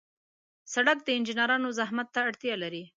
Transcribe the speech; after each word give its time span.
سړک 0.73 0.97
د 1.03 1.07
انجنیرانو 1.17 1.75
زحمت 1.79 2.07
ته 2.15 2.19
اړتیا 2.29 2.55
لري. 2.63 2.83